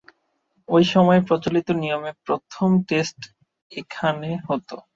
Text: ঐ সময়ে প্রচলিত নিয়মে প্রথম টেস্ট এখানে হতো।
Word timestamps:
ঐ 0.69 0.77
সময়ে 0.93 1.21
প্রচলিত 1.27 1.67
নিয়মে 1.81 2.11
প্রথম 2.25 2.69
টেস্ট 2.89 3.19
এখানে 3.71 4.29
হতো। 4.47 4.75